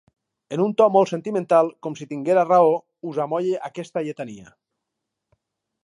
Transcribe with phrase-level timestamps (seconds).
[0.55, 2.73] En un to molt sentimental, com si tinguera raó,
[3.13, 4.55] us amolle aquesta lletania: